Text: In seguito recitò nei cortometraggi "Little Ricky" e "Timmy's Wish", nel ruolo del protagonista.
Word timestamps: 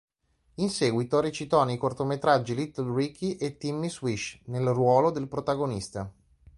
In 0.55 0.71
seguito 0.71 1.19
recitò 1.19 1.63
nei 1.63 1.77
cortometraggi 1.77 2.55
"Little 2.55 2.95
Ricky" 2.95 3.35
e 3.35 3.57
"Timmy's 3.57 4.01
Wish", 4.01 4.39
nel 4.45 4.67
ruolo 4.69 5.11
del 5.11 5.27
protagonista. 5.27 6.11